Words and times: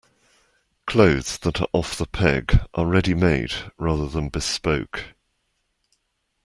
Clothes 0.87 1.37
that 1.37 1.61
are 1.61 1.67
off-the-peg 1.73 2.59
are 2.73 2.87
ready-made 2.87 3.53
rather 3.77 4.07
than 4.07 4.29
bespoke 4.29 5.13